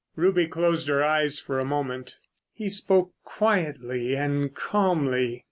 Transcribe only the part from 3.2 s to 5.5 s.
quietly and calmly.